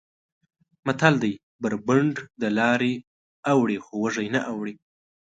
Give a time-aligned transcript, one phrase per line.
[0.85, 2.93] متل دی: بر بنډ دلارې
[3.51, 4.75] اوړي خو وږی نه اوړي.